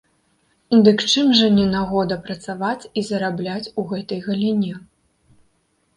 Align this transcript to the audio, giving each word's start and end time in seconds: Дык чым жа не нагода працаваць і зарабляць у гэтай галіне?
Дык 0.85 1.03
чым 1.11 1.27
жа 1.41 1.49
не 1.57 1.65
нагода 1.75 2.17
працаваць 2.25 2.89
і 2.99 3.05
зарабляць 3.11 3.71
у 3.83 3.87
гэтай 3.93 4.19
галіне? 4.29 4.73